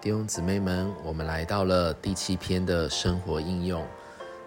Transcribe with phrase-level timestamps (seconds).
[0.00, 3.84] 弟兄姊妹们，我们来到了第七篇的生活应用。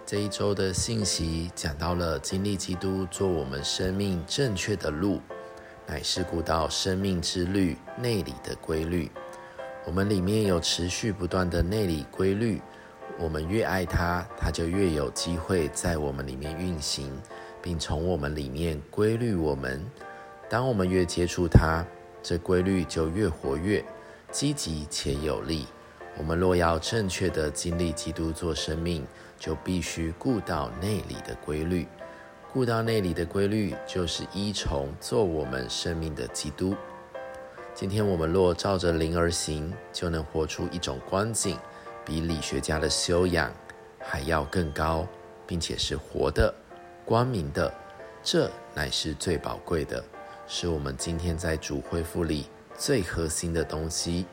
[0.05, 5.19] 这一周的信息讲到了经历基督做我们生命正确的路，
[5.85, 9.11] 乃是顾到生命之律内里的规律。
[9.85, 12.61] 我们里面有持续不断的内里规律，
[13.19, 17.11] 我们越爱他，他就越有机会在我们里面运行，
[17.61, 19.85] 并从我们里面规律我们。
[20.49, 21.85] 当我们越接触他，
[22.23, 23.83] 这规律就越活跃。
[24.31, 25.67] 积极且有力。
[26.17, 29.05] 我们若要正确的经历基督做生命，
[29.37, 31.87] 就必须顾到内里的规律。
[32.51, 36.75] 顾到内里的规律，就是依从做我们生命的基督。
[37.73, 41.57] 今天我们若照着灵而行，就能活出一种光景，
[42.05, 43.49] 比理学家的修养
[43.99, 45.07] 还要更高，
[45.47, 46.53] 并且是活的、
[47.05, 47.73] 光明的。
[48.21, 50.03] 这乃是最宝贵的，
[50.45, 52.47] 是我们今天在主恢复里。
[52.77, 54.25] 最核心的东西，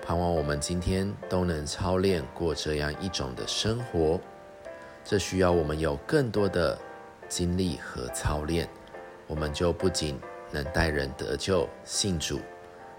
[0.00, 4.20] 盼望我们今天都能操练过这样一种的生活。
[5.04, 6.78] 这需要我们有更多的
[7.28, 8.68] 经历和操练，
[9.26, 12.40] 我们就不仅能带人得救信主，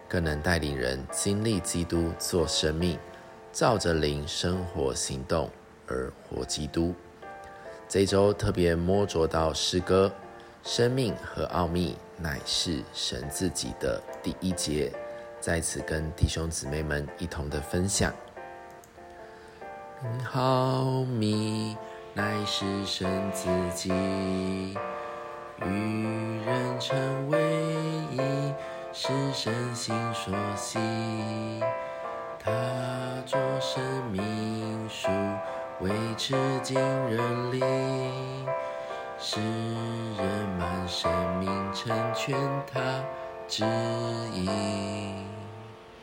[0.09, 2.99] 更能带领人经历基督做生命，
[3.53, 5.49] 照着灵生活行动
[5.87, 6.93] 而活基督。
[7.87, 10.11] 这周特别摸着到诗歌。
[10.63, 14.93] 生命和奥秘乃是神自己的第一节，
[15.39, 18.13] 在此跟弟兄姊妹们一同的分享。
[20.33, 21.75] 奥秘
[22.13, 23.89] 乃是神自己，
[25.65, 27.39] 与人成为
[28.11, 28.19] 一，
[28.93, 30.77] 是神心所喜。
[32.37, 32.51] 他
[33.25, 35.07] 作生命树，
[35.79, 37.59] 维持尽人力。
[39.23, 40.49] 使人
[40.87, 42.35] 生命成全
[42.71, 42.79] 他
[43.47, 43.63] 指
[44.33, 45.40] 引。